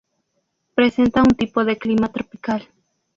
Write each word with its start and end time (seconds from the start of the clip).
Presenta 0.73 1.19
un 1.21 1.27
tipo 1.35 1.63
de 1.63 1.77
clima 1.77 2.11
tropical. 2.11 2.67